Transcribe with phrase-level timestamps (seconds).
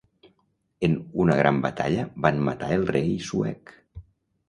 [0.87, 0.95] En
[1.25, 3.79] una gran batalla van matar el rei suec.